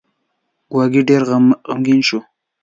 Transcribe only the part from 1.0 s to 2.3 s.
ډېر غمګین شو.